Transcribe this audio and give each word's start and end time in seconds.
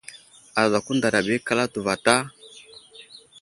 Adako 0.61 0.91
ndaraɓa 0.97 1.33
ikal 1.37 1.59
atu 1.63 1.79
vatá? 1.87 2.13